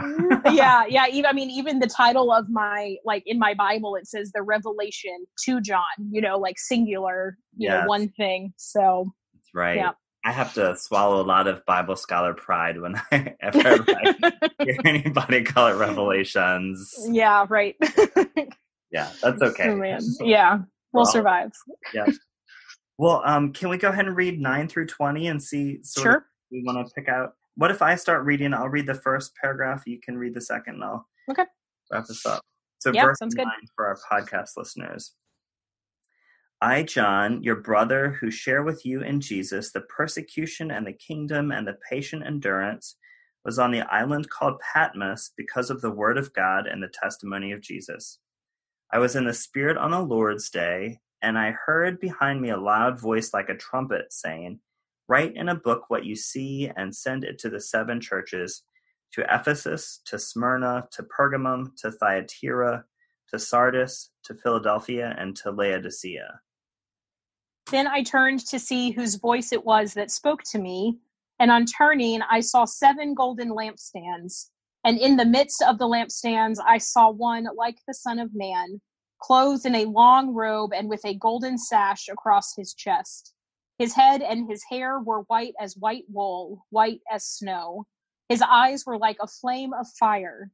[0.52, 4.08] yeah yeah even i mean even the title of my like in my bible it
[4.08, 7.82] says the revelation to john you know like singular you yes.
[7.82, 9.91] know one thing so that's right yeah
[10.24, 13.84] I have to swallow a lot of Bible scholar pride when I ever
[14.60, 16.94] hear anybody call it revelations.
[17.10, 17.76] Yeah, right.
[18.92, 19.70] yeah, that's okay.
[19.70, 20.02] Oh, man.
[20.20, 20.60] Yeah,
[20.94, 21.52] we'll, well survive.
[21.94, 22.06] Yeah.
[22.98, 25.80] Well, um, can we go ahead and read nine through twenty and see?
[25.98, 26.28] sure.
[26.52, 27.34] we want to pick out.
[27.56, 28.54] What if I start reading?
[28.54, 29.84] I'll read the first paragraph.
[29.88, 30.76] You can read the second.
[30.76, 31.46] And I'll okay.
[31.92, 32.44] wrap this up.
[32.80, 33.48] So, yeah, verse nine good.
[33.76, 35.14] for our podcast listeners.
[36.63, 41.52] I, John, your brother, who share with you in Jesus the persecution and the kingdom
[41.52, 42.97] and the patient endurance,
[43.43, 47.52] was on the island called Patmos because of the word of God and the testimony
[47.52, 48.19] of Jesus.
[48.93, 52.58] I was in the Spirit on the Lord's day, and I heard behind me a
[52.58, 54.60] loud voice like a trumpet saying,
[55.08, 58.62] Write in a book what you see and send it to the seven churches
[59.13, 62.86] to Ephesus, to Smyrna, to Pergamum, to Thyatira,
[63.30, 66.39] to Sardis, to Philadelphia, and to Laodicea.
[67.69, 71.00] Then I turned to see whose voice it was that spoke to me,
[71.39, 74.50] and on turning, I saw seven golden lampstands
[74.84, 78.82] and in the midst of the lampstands, I saw one like the Son of Man,
[79.19, 83.34] clothed in a long robe and with a golden sash across his chest.
[83.78, 87.86] His head and his hair were white as white wool, white as snow.
[88.30, 90.52] His eyes were like a flame of fire.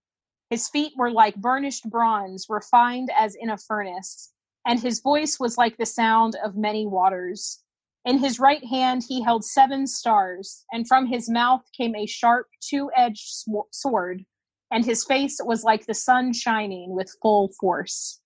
[0.49, 4.33] His feet were like burnished bronze, refined as in a furnace,
[4.67, 7.63] and his voice was like the sound of many waters.
[8.03, 12.47] In his right hand he held seven stars, and from his mouth came a sharp
[12.61, 14.25] two edged sword,
[14.69, 18.19] and his face was like the sun shining with full force.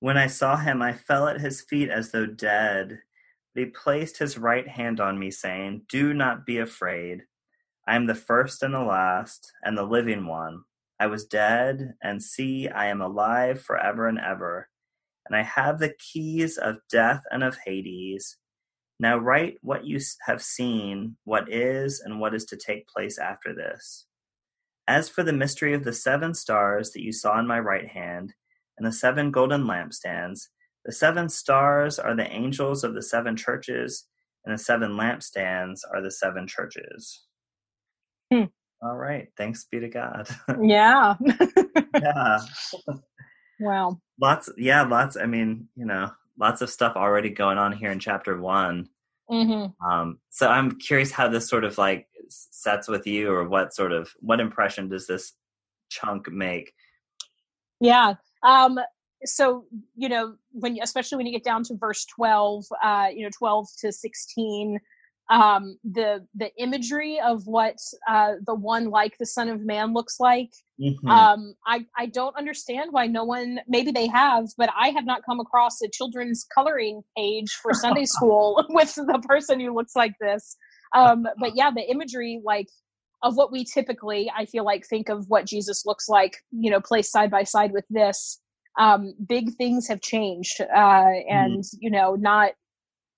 [0.00, 3.00] When I saw him, I fell at his feet as though dead.
[3.54, 7.24] But he placed his right hand on me, saying, Do not be afraid.
[7.86, 10.62] I am the first and the last, and the living one.
[11.00, 14.68] I was dead, and see, I am alive forever and ever
[15.28, 18.36] and I have the keys of death and of Hades.
[19.00, 23.54] Now write what you have seen, what is, and what is to take place after
[23.54, 24.06] this.
[24.88, 28.34] As for the mystery of the seven stars that you saw in my right hand,
[28.76, 30.48] and the seven golden lampstands,
[30.84, 34.06] the seven stars are the angels of the seven churches,
[34.44, 37.24] and the seven lampstands are the seven churches.
[38.32, 38.44] Hmm.
[38.82, 39.28] All right.
[39.36, 40.28] Thanks be to God.
[40.62, 41.14] Yeah.
[41.94, 42.38] yeah.
[43.60, 44.00] Wow.
[44.20, 45.16] Lots, yeah, lots.
[45.16, 48.88] I mean, you know, lots of stuff already going on here in chapter one.
[49.30, 49.86] Mm-hmm.
[49.86, 53.92] Um, so I'm curious how this sort of like sets with you, or what sort
[53.92, 55.32] of what impression does this
[55.90, 56.72] chunk make?
[57.80, 58.14] Yeah.
[58.42, 58.78] Um,
[59.24, 59.64] so
[59.96, 63.68] you know when especially when you get down to verse 12 uh you know 12
[63.80, 64.78] to 16
[65.30, 67.76] um, the the imagery of what
[68.08, 70.50] uh, the one like the Son of Man looks like.
[70.80, 71.08] Mm-hmm.
[71.08, 73.60] Um, I I don't understand why no one.
[73.68, 78.04] Maybe they have, but I have not come across a children's coloring page for Sunday
[78.06, 80.56] school with the person who looks like this.
[80.94, 82.68] Um, but yeah, the imagery like
[83.22, 86.80] of what we typically I feel like think of what Jesus looks like, you know,
[86.80, 88.40] placed side by side with this.
[88.78, 91.78] Um, big things have changed, uh, and mm-hmm.
[91.80, 92.52] you know, not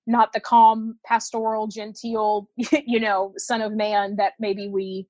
[0.06, 2.48] not the calm, pastoral, genteel,
[2.86, 5.06] you know, son of man that maybe we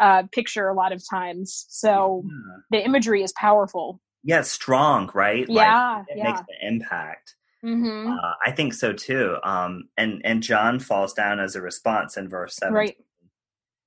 [0.00, 1.66] uh, picture a lot of times.
[1.68, 2.78] So yeah.
[2.78, 4.00] the imagery is powerful.
[4.22, 5.46] Yeah, strong, right?
[5.48, 6.24] Yeah, like, it yeah.
[6.24, 7.34] makes the impact.
[7.64, 8.12] Mm-hmm.
[8.12, 9.36] Uh, I think so too.
[9.42, 12.74] Um, and and John falls down as a response in verse seven.
[12.74, 12.96] Right.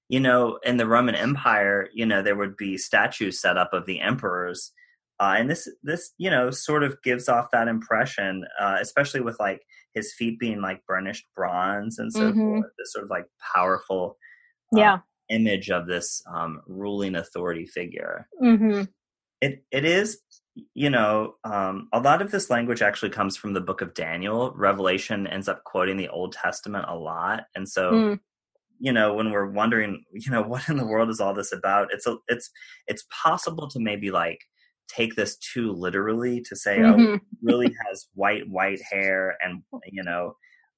[0.10, 3.86] You know, in the Roman Empire, you know, there would be statues set up of
[3.86, 4.72] the emperors,
[5.19, 9.38] uh, and this this you know sort of gives off that impression, uh, especially with
[9.39, 9.62] like
[9.93, 12.39] his feet being like burnished bronze and so mm-hmm.
[12.39, 12.71] forth.
[12.77, 13.25] This sort of like
[13.56, 14.17] powerful,
[14.75, 14.97] uh, yeah,
[15.30, 18.27] image of this um, ruling authority figure.
[18.41, 18.84] Mm-hmm.
[19.41, 20.19] It it is,
[20.75, 24.53] you know, um, a lot of this language actually comes from the book of Daniel.
[24.56, 27.91] Revelation ends up quoting the Old Testament a lot, and so.
[27.91, 28.19] Mm.
[28.80, 31.88] You know, when we're wondering, you know, what in the world is all this about?
[31.91, 32.51] It's a, it's,
[32.86, 34.41] it's possible to maybe like
[34.88, 37.15] take this too literally to say, oh, mm-hmm.
[37.15, 40.34] oh, really has white, white hair and, you know,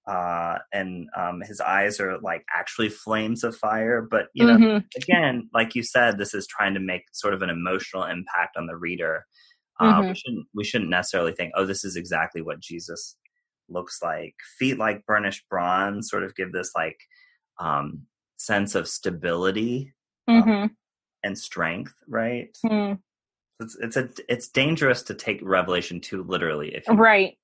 [0.08, 4.02] uh, and um, his eyes are like actually flames of fire.
[4.02, 4.86] But, you know, mm-hmm.
[4.98, 8.66] again, like you said, this is trying to make sort of an emotional impact on
[8.66, 9.26] the reader.
[9.80, 10.10] Uh, mm-hmm.
[10.10, 13.16] we, shouldn't, we shouldn't necessarily think, oh, this is exactly what Jesus
[13.70, 14.34] looks like.
[14.58, 16.98] Feet like burnished bronze sort of give this like
[17.60, 18.04] um,
[18.38, 19.94] sense of stability
[20.28, 20.76] um,
[21.24, 22.50] and strength, right?
[22.66, 22.98] Mm
[23.60, 27.38] it's it's a it's dangerous to take revelation too literally if you, right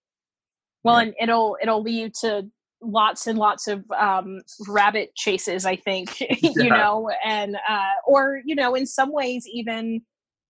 [0.84, 1.08] well yeah.
[1.08, 2.44] and it'll it'll lead to
[2.82, 6.78] lots and lots of um rabbit chases i think you yeah.
[6.78, 10.02] know and uh or you know in some ways even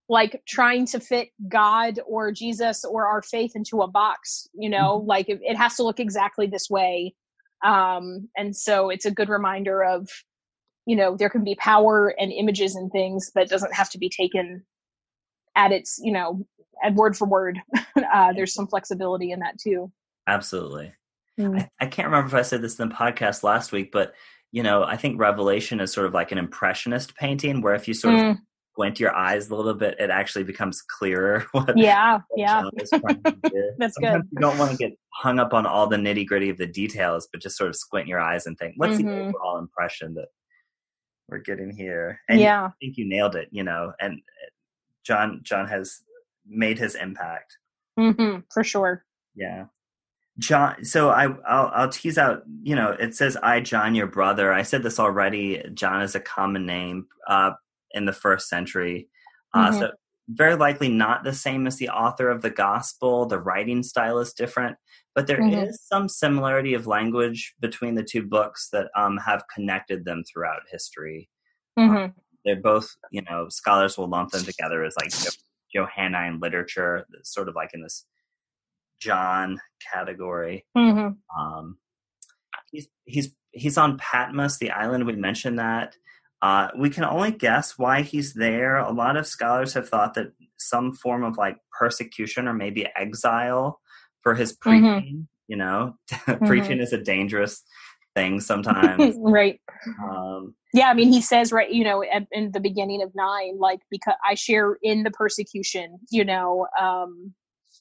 [0.07, 4.99] like trying to fit god or jesus or our faith into a box you know
[4.99, 5.07] mm-hmm.
[5.07, 7.13] like it, it has to look exactly this way
[7.65, 10.07] um and so it's a good reminder of
[10.85, 14.09] you know there can be power and images and things that doesn't have to be
[14.09, 14.63] taken
[15.55, 16.45] at its you know
[16.83, 17.59] at word for word
[18.13, 19.91] uh, there's some flexibility in that too.
[20.27, 20.93] Absolutely.
[21.39, 21.61] Mm.
[21.61, 24.13] I, I, can't remember if i said this in the podcast last week but
[24.53, 27.93] you know i think revelation is sort of like an impressionist painting where if you
[27.93, 28.31] sort mm.
[28.31, 28.37] of
[28.71, 32.63] squint your eyes a little bit it actually becomes clearer what, yeah what yeah.
[33.77, 36.49] That's Sometimes good you don't want to get hung up on all the nitty gritty
[36.49, 39.07] of the details but just sort of squint your eyes and think what's mm-hmm.
[39.07, 40.27] the overall impression that
[41.27, 42.19] we're getting here?
[42.29, 42.67] And yeah.
[42.67, 44.21] I think you nailed it you know and
[45.05, 46.01] John John has
[46.45, 47.57] made his impact.
[47.99, 49.05] Mm-hmm, for sure.
[49.35, 49.65] Yeah.
[50.37, 52.43] John, so I, I'll, I'll tease out.
[52.61, 54.51] You know, it says I, John, your brother.
[54.51, 55.63] I said this already.
[55.73, 57.51] John is a common name uh,
[57.91, 59.07] in the first century,
[59.53, 59.79] uh, mm-hmm.
[59.79, 59.91] so
[60.27, 63.25] very likely not the same as the author of the gospel.
[63.25, 64.75] The writing style is different,
[65.13, 65.69] but there mm-hmm.
[65.69, 70.63] is some similarity of language between the two books that um, have connected them throughout
[70.69, 71.29] history.
[71.79, 71.95] Mm-hmm.
[71.95, 72.13] Um,
[72.45, 75.11] they're both you know scholars will lump them together as like
[75.75, 78.05] Johannine literature, sort of like in this
[78.99, 79.59] John
[79.93, 80.65] category.
[80.77, 81.39] Mm-hmm.
[81.39, 81.77] Um,
[82.71, 85.05] he's he's he's on Patmos, the island.
[85.05, 85.95] We mentioned that.
[86.41, 88.77] Uh, we can only guess why he's there.
[88.77, 93.79] A lot of scholars have thought that some form of like persecution or maybe exile
[94.21, 94.69] for his mm-hmm.
[94.69, 95.13] preaching.
[95.13, 95.21] Mm-hmm.
[95.47, 96.45] You know, mm-hmm.
[96.45, 97.63] preaching is a dangerous
[98.15, 99.15] thing sometimes.
[99.19, 99.59] right.
[100.03, 103.57] Um, yeah, I mean, he says right, you know, at, in the beginning of nine,
[103.59, 105.99] like because I share in the persecution.
[106.09, 107.33] You know, um,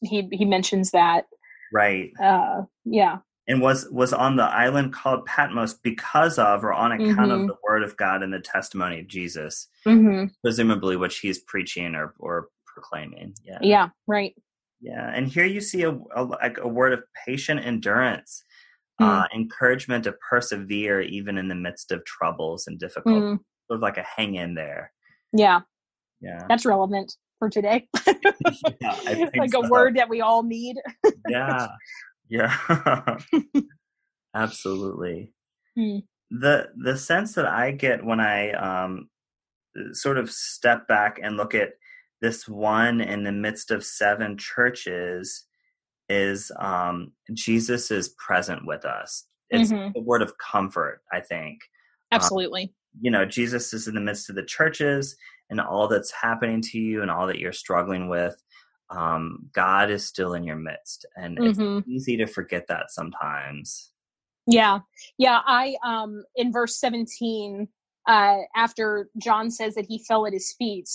[0.03, 1.25] he he mentions that.
[1.73, 2.13] Right.
[2.23, 3.19] Uh, yeah.
[3.47, 7.43] And was was on the island called Patmos because of or on account mm-hmm.
[7.43, 10.27] of the word of God and the testimony of Jesus, mm-hmm.
[10.43, 13.35] presumably which he's preaching or or proclaiming.
[13.45, 13.59] Yeah.
[13.61, 13.89] Yeah.
[14.07, 14.35] Right.
[14.81, 18.45] Yeah, and here you see a, a, a word of patient endurance
[19.01, 19.07] mm.
[19.07, 23.23] uh, encouragement to persevere even in the midst of troubles and difficulties.
[23.23, 23.39] Mm.
[23.69, 24.93] Sort of like a hang in there.
[25.33, 25.61] Yeah.
[26.21, 26.45] Yeah.
[26.49, 27.89] That's relevant for today.
[28.81, 28.97] yeah,
[29.37, 29.65] like so.
[29.65, 30.77] a word that we all need.
[31.29, 31.69] yeah.
[32.31, 32.57] Yeah.
[34.35, 35.35] Absolutely.
[35.79, 36.05] Mm.
[36.31, 39.11] The the sense that I get when I um
[39.93, 41.73] sort of step back and look at
[42.23, 45.45] this one in the midst of seven churches
[46.09, 49.27] is um, Jesus is present with us.
[49.51, 49.99] It's mm-hmm.
[49.99, 51.61] a word of comfort, I think.
[52.13, 52.63] Um, Absolutely.
[52.63, 52.69] Um,
[53.01, 55.17] you know, Jesus is in the midst of the churches
[55.51, 58.37] and all that's happening to you and all that you're struggling with.
[58.91, 61.79] Um, God is still in your midst, and mm-hmm.
[61.79, 63.91] it's easy to forget that sometimes.
[64.47, 64.81] Yeah,
[65.19, 65.41] yeah.
[65.47, 67.69] I um in verse seventeen,
[68.07, 70.89] uh, after John says that he fell at his feet,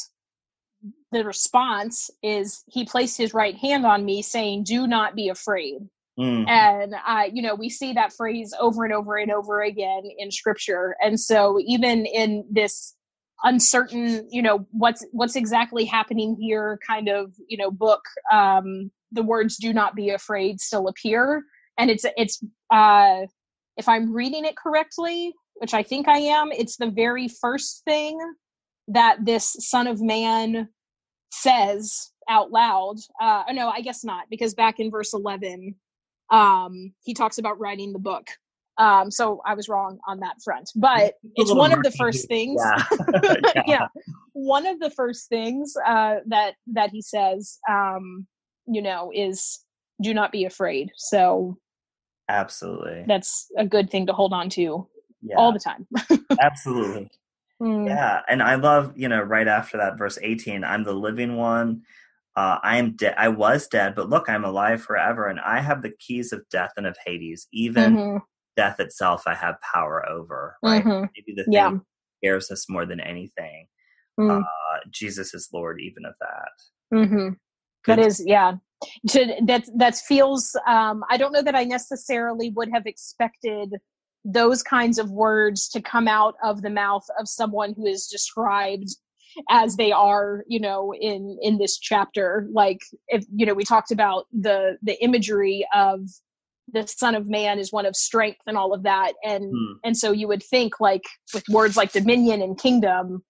[1.11, 5.81] the response is he placed his right hand on me saying do not be afraid.
[6.19, 6.49] Mm.
[6.49, 10.31] and uh, you know we see that phrase over and over and over again in
[10.31, 10.95] scripture.
[11.01, 12.93] And so even in this
[13.43, 18.01] uncertain you know what's what's exactly happening here kind of you know book
[18.33, 21.43] um the words do not be afraid still appear.
[21.77, 23.21] And it's it's uh
[23.77, 28.19] if i'm reading it correctly which i think i am it's the very first thing
[28.89, 30.67] that this son of man
[31.31, 35.75] says out loud uh no i guess not because back in verse 11
[36.31, 38.27] um he talks about writing the book
[38.77, 42.61] um so i was wrong on that front but it's one of the first things
[42.63, 42.83] yeah.
[43.55, 43.63] yeah.
[43.67, 43.87] yeah.
[44.33, 48.25] one of the first things uh that that he says um
[48.67, 49.59] you know is
[50.01, 51.57] do not be afraid so
[52.29, 54.87] absolutely that's a good thing to hold on to
[55.21, 55.35] yeah.
[55.35, 55.87] all the time
[56.41, 57.09] absolutely
[57.61, 57.87] Mm.
[57.87, 60.63] Yeah, and I love you know right after that verse eighteen.
[60.63, 61.81] I'm the living one.
[62.35, 63.15] Uh, I am dead.
[63.17, 66.71] I was dead, but look, I'm alive forever, and I have the keys of death
[66.77, 67.47] and of Hades.
[67.51, 68.17] Even mm-hmm.
[68.55, 70.55] death itself, I have power over.
[70.63, 70.83] Right?
[70.83, 71.05] Mm-hmm.
[71.17, 71.71] Maybe the thing yeah.
[72.23, 73.67] scares us more than anything.
[74.17, 74.41] Mm.
[74.41, 76.97] Uh, Jesus is Lord, even of that.
[76.97, 77.29] Mm-hmm.
[77.87, 78.53] That is, yeah.
[79.09, 80.55] To, that that feels.
[80.65, 83.73] Um, I don't know that I necessarily would have expected
[84.25, 88.89] those kinds of words to come out of the mouth of someone who is described
[89.49, 92.47] as they are you know in in this chapter.
[92.51, 96.01] Like if you know we talked about the the imagery of
[96.71, 99.13] the son of man is one of strength and all of that.
[99.23, 99.73] And hmm.
[99.83, 101.03] and so you would think like
[101.33, 103.23] with words like dominion and kingdom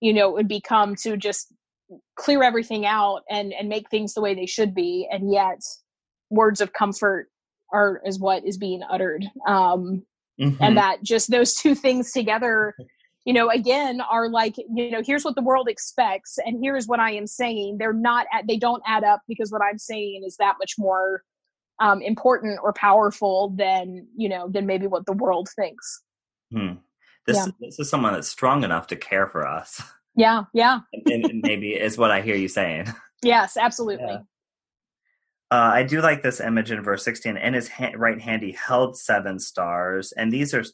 [0.00, 1.52] you know it would become to just
[2.16, 5.08] clear everything out and and make things the way they should be.
[5.10, 5.60] And yet
[6.30, 7.28] words of comfort
[7.72, 9.24] are is what is being uttered.
[9.46, 10.04] Um
[10.40, 10.62] mm-hmm.
[10.62, 12.74] and that just those two things together
[13.26, 17.00] you know again are like you know here's what the world expects and here's what
[17.00, 20.36] i am saying they're not at, they don't add up because what i'm saying is
[20.38, 21.22] that much more
[21.78, 26.02] um, important or powerful than you know than maybe what the world thinks
[26.50, 26.74] hmm.
[27.26, 27.46] this, yeah.
[27.60, 29.82] this is someone that's strong enough to care for us
[30.14, 32.86] yeah yeah and, and maybe is what i hear you saying
[33.22, 34.20] yes absolutely yeah.
[35.50, 37.36] Uh, I do like this image in verse 16.
[37.36, 40.64] In his right hand, he held seven stars, and these are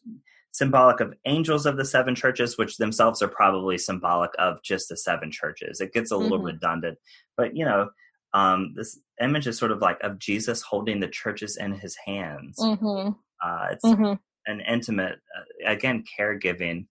[0.52, 4.96] symbolic of angels of the seven churches, which themselves are probably symbolic of just the
[4.96, 5.80] seven churches.
[5.80, 6.46] It gets a little mm-hmm.
[6.46, 6.98] redundant,
[7.36, 7.90] but you know,
[8.34, 12.56] um, this image is sort of like of Jesus holding the churches in his hands.
[12.58, 13.10] Mm-hmm.
[13.44, 14.14] Uh, it's mm-hmm.
[14.46, 16.86] an intimate, uh, again, caregiving.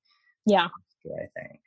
[1.04, 1.60] Yeah, I think.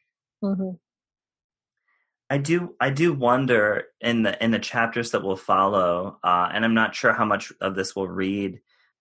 [2.30, 6.64] I do I do wonder in the in the chapters that will follow, uh, and
[6.64, 8.60] I'm not sure how much of this we'll read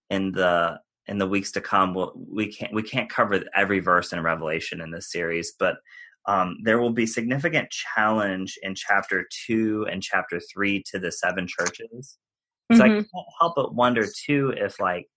[0.09, 1.93] in the in the weeks to come.
[1.93, 5.77] We'll, we can't we can't cover every verse in Revelation in this series, but
[6.25, 11.47] um, there will be significant challenge in chapter two and chapter three to the seven
[11.47, 12.17] churches.
[12.71, 12.81] So mm-hmm.
[12.81, 13.07] I can't
[13.39, 15.07] help but wonder too if like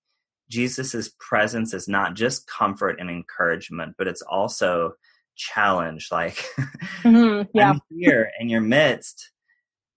[0.48, 4.92] Jesus's presence is not just comfort and encouragement, but it's also
[5.36, 6.44] challenge like
[7.02, 7.70] mm-hmm, yeah.
[7.70, 9.30] i'm here in your midst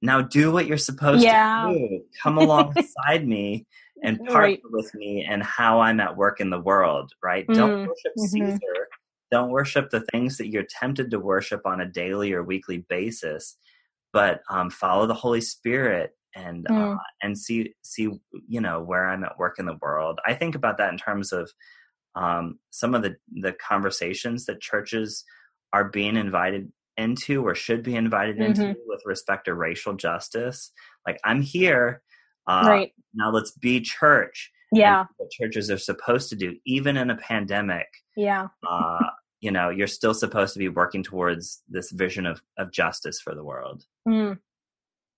[0.02, 1.66] now do what you're supposed yeah.
[1.68, 3.66] to do come alongside me
[4.04, 4.62] and partner right.
[4.72, 7.60] with me and how i'm at work in the world right mm-hmm.
[7.60, 8.26] don't worship mm-hmm.
[8.26, 8.88] caesar
[9.32, 13.58] don't worship the things that you're tempted to worship on a daily or weekly basis,
[14.12, 16.96] but um, follow the Holy Spirit and mm.
[16.96, 18.10] uh, and see see
[18.48, 20.20] you know where I'm at work in the world.
[20.26, 21.52] I think about that in terms of
[22.16, 25.24] um, some of the the conversations that churches
[25.74, 28.62] are being invited into or should be invited mm-hmm.
[28.62, 30.72] into with respect to racial justice.
[31.06, 32.02] Like I'm here,
[32.48, 33.32] uh, right now.
[33.32, 34.52] Let's be church.
[34.72, 37.88] Yeah, what churches are supposed to do, even in a pandemic.
[38.16, 38.48] Yeah.
[38.70, 39.06] uh,
[39.42, 43.34] you know, you're still supposed to be working towards this vision of of justice for
[43.34, 43.86] the world.
[44.08, 44.40] Mm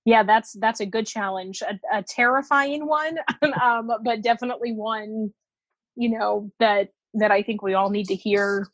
[0.06, 3.18] yeah that's that's a good challenge a, a terrifying one
[3.64, 5.32] um, but definitely one
[6.02, 8.68] you know that that i think we all need to hear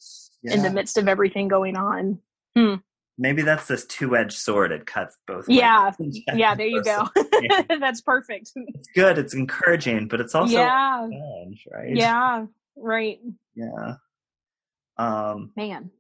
[0.44, 0.54] yeah.
[0.54, 2.20] in the midst of everything going on.
[2.56, 2.76] Hmm.
[3.20, 4.72] maybe that's this two-edged sword.
[4.72, 5.92] It cuts both yeah.
[6.34, 7.08] Yeah there you go.
[7.42, 7.62] yeah.
[7.80, 8.52] that's perfect.
[8.56, 9.18] It's good.
[9.20, 11.08] It's encouraging but it's also yeah.
[11.10, 11.96] challenge, right?
[11.96, 13.20] Yeah right.
[13.56, 13.96] Yeah.
[14.98, 15.92] Um man.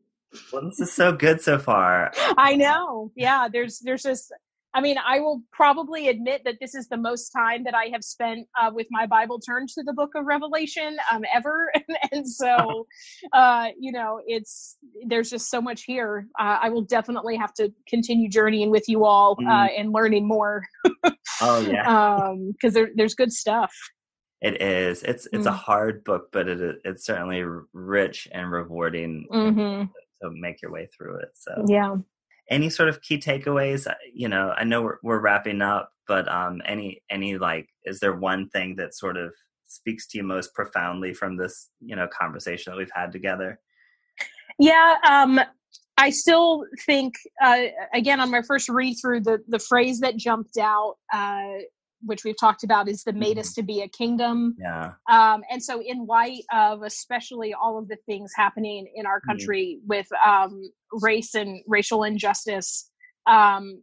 [0.51, 2.11] well this is so good so far.
[2.37, 3.11] I know.
[3.15, 4.33] Yeah there's there's just
[4.73, 8.03] I mean, I will probably admit that this is the most time that I have
[8.03, 11.71] spent uh, with my Bible turned to the book of Revelation um, ever.
[12.11, 12.85] and, so,
[13.33, 16.27] uh, you know, it's, there's just so much here.
[16.39, 19.69] Uh, I will definitely have to continue journeying with you all mm.
[19.75, 20.63] and learning more.
[21.41, 22.33] oh, yeah.
[22.51, 23.73] Because um, there, there's good stuff.
[24.41, 25.01] It is.
[25.01, 25.49] It's it's mm.
[25.49, 27.43] a hard book, but it it's certainly
[27.73, 29.85] rich and rewarding mm-hmm.
[30.21, 31.29] to make your way through it.
[31.33, 31.95] So yeah,
[32.49, 33.91] any sort of key takeaways?
[34.13, 38.15] You know i know we're, we're wrapping up but um any any like is there
[38.15, 39.31] one thing that sort of
[39.67, 43.59] speaks to you most profoundly from this you know conversation that we've had together?
[44.59, 45.39] Yeah um
[45.97, 50.57] i still think uh again on my first read through the the phrase that jumped
[50.57, 51.59] out uh
[52.05, 53.61] which we've talked about is the made us mm-hmm.
[53.61, 57.97] to be a kingdom yeah um and so in light of especially all of the
[58.05, 59.29] things happening in our mm-hmm.
[59.31, 59.87] country mm-hmm.
[59.87, 60.61] with um
[61.01, 62.89] race and racial injustice
[63.27, 63.81] um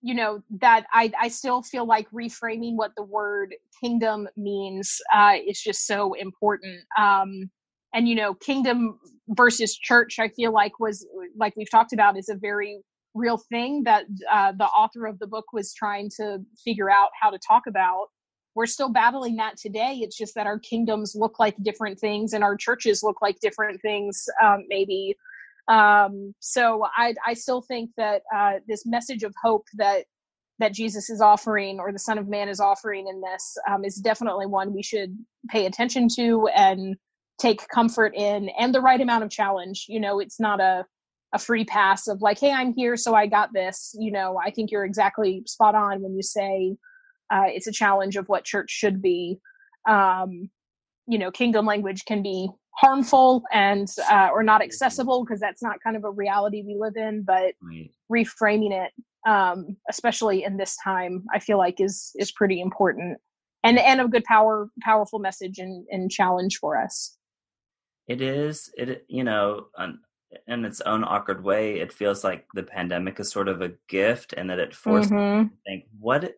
[0.00, 5.34] you know that i i still feel like reframing what the word kingdom means uh
[5.46, 7.50] is just so important um
[7.94, 8.98] and you know kingdom
[9.30, 11.06] versus church i feel like was
[11.36, 12.80] like we've talked about is a very
[13.14, 17.30] real thing that uh, the author of the book was trying to figure out how
[17.30, 18.06] to talk about.
[18.54, 20.00] We're still battling that today.
[20.02, 23.80] It's just that our kingdoms look like different things and our churches look like different
[23.82, 25.16] things, um, maybe.
[25.68, 30.04] Um, so I, I still think that uh, this message of hope that
[30.60, 33.94] that Jesus is offering or the Son of Man is offering in this um, is
[33.96, 35.16] definitely one we should
[35.48, 36.96] pay attention to and
[37.38, 39.86] take comfort in, and the right amount of challenge.
[39.88, 40.84] You know, it's not a
[41.34, 43.94] a free pass of like, hey, I'm here, so I got this.
[43.98, 46.76] You know, I think you're exactly spot on when you say
[47.30, 49.38] uh, it's a challenge of what church should be.
[49.88, 50.50] Um,
[51.06, 55.82] you know, kingdom language can be harmful and uh, or not accessible because that's not
[55.82, 57.22] kind of a reality we live in.
[57.22, 57.90] But right.
[58.10, 58.92] reframing it,
[59.28, 63.18] um, especially in this time, I feel like is is pretty important
[63.64, 67.16] and and a good power powerful message and, and challenge for us.
[68.06, 68.70] It is.
[68.76, 69.66] It you know
[70.46, 74.34] in its own awkward way, it feels like the pandemic is sort of a gift,
[74.36, 75.42] and that it forced mm-hmm.
[75.42, 76.34] me to think what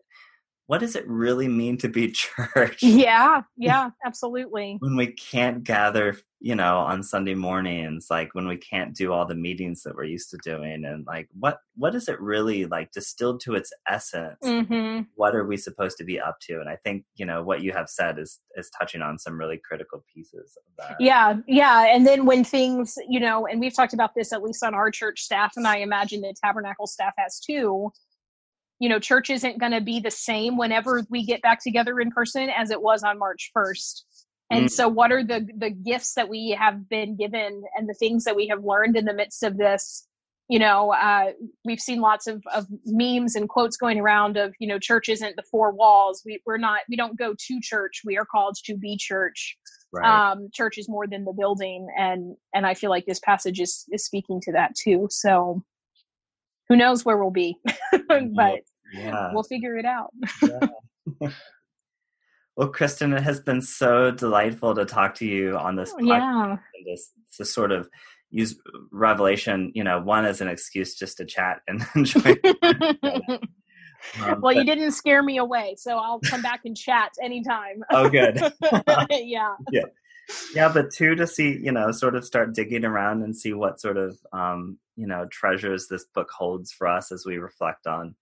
[0.67, 2.81] what does it really mean to be church?
[2.81, 4.77] Yeah, yeah, absolutely.
[4.79, 9.25] when we can't gather, you know, on Sunday mornings, like when we can't do all
[9.25, 12.91] the meetings that we're used to doing, and like what what is it really like
[12.91, 14.37] distilled to its essence?
[14.43, 15.01] Mm-hmm.
[15.15, 16.59] What are we supposed to be up to?
[16.59, 19.59] And I think you know what you have said is is touching on some really
[19.63, 20.95] critical pieces of that.
[20.99, 24.63] Yeah, yeah, and then when things, you know, and we've talked about this at least
[24.63, 27.91] on our church staff, and I imagine the tabernacle staff has too
[28.81, 32.09] you know, church isn't going to be the same whenever we get back together in
[32.09, 34.01] person as it was on March 1st.
[34.49, 34.69] And mm.
[34.71, 38.35] so what are the the gifts that we have been given and the things that
[38.35, 40.07] we have learned in the midst of this?
[40.49, 44.67] You know, uh, we've seen lots of, of memes and quotes going around of, you
[44.67, 46.23] know, church isn't the four walls.
[46.25, 48.01] We, we're not, we don't go to church.
[48.03, 49.57] We are called to be church.
[49.93, 50.31] Right.
[50.31, 51.87] Um, church is more than the building.
[51.97, 55.07] And, and I feel like this passage is, is speaking to that too.
[55.09, 55.63] So
[56.71, 57.57] who knows where we'll be,
[58.07, 58.61] but
[58.93, 59.29] yeah.
[59.33, 60.11] we'll figure it out.
[60.41, 61.29] yeah.
[62.55, 66.07] well, Kristen, it has been so delightful to talk to you on this podcast.
[66.07, 66.57] Yeah.
[66.85, 67.89] This, to sort of
[68.29, 68.57] use
[68.93, 72.35] Revelation, you know, one as an excuse just to chat and enjoy.
[74.19, 77.83] Um, well, but, you didn't scare me away, so I'll come back and chat anytime.
[77.91, 78.39] oh, good.
[79.11, 79.55] yeah.
[79.71, 79.83] Yeah.
[80.53, 83.79] Yeah, but two to see, you know, sort of start digging around and see what
[83.79, 88.15] sort of, um, you know, treasures this book holds for us as we reflect on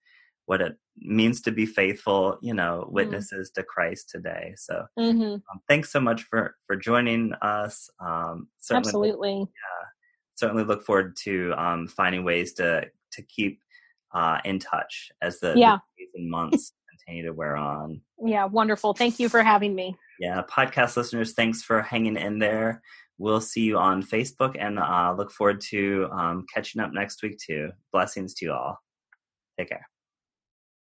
[0.46, 2.92] what it means to be faithful, you know, mm.
[2.92, 3.54] witnesses mm.
[3.54, 4.54] to Christ today.
[4.56, 5.22] So mm-hmm.
[5.22, 7.88] um, thanks so much for, for joining us.
[8.00, 9.38] Um, Absolutely.
[9.38, 9.86] Yeah.
[10.34, 13.60] certainly look forward to um, finding ways to to keep
[14.14, 15.78] uh, in touch as the, yeah.
[15.96, 16.72] the days and months
[17.10, 18.00] continue to wear on.
[18.24, 18.94] Yeah, wonderful.
[18.94, 19.96] Thank you for having me.
[20.18, 22.82] Yeah, podcast listeners, thanks for hanging in there.
[23.18, 27.38] We'll see you on Facebook and uh, look forward to um, catching up next week
[27.38, 27.70] too.
[27.92, 28.78] Blessings to you all.
[29.58, 29.89] Take care.